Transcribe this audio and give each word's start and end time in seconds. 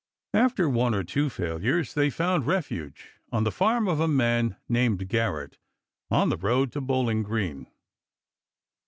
After 0.33 0.67
one 0.67 0.95
or 0.95 1.03
two 1.03 1.29
failures 1.29 1.93
they 1.93 2.09
found 2.09 2.47
refuge 2.47 3.11
on 3.31 3.43
the 3.43 3.51
farm 3.51 3.87
of 3.87 3.99
a 3.99 4.07
man 4.07 4.57
named 4.67 5.07
Garrett 5.07 5.59
on 6.09 6.29
the 6.29 6.37
road 6.37 6.71
to 6.71 6.81
Bowling 6.81 7.21
Green. 7.21 7.67